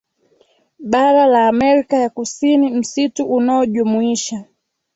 Bara 0.79 1.27
la 1.27 1.47
Amerika 1.47 1.97
ya 1.97 2.09
Kusini 2.09 2.69
msitu 2.69 3.25
unaojumuisha 3.25 4.45